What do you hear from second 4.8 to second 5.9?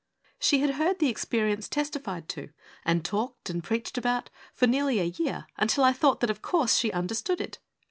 a year, until